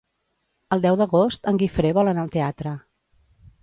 [0.77, 2.77] El deu d'agost en Guifré vol anar al teatre.